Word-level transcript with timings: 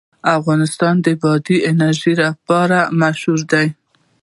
افغانستان 0.37 0.95
د 1.05 1.07
بادي 1.21 1.57
انرژي 1.71 2.13
لپاره 2.23 2.79
مشهور 3.01 3.39
دی. 3.51 3.67